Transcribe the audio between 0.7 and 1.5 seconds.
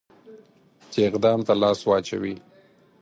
چې اقدام